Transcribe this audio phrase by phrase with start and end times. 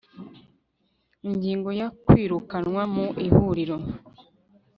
[1.27, 3.77] Ingingo ya Kwirukanwa mu Ihuriro